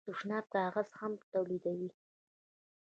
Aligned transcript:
د 0.01 0.03
تشناب 0.13 0.45
کاغذ 0.55 0.89
هم 0.99 1.11
تولیدوي. 1.31 1.89